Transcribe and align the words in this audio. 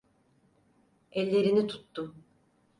Ellerini 1.11 1.63
tuttum. 1.69 2.11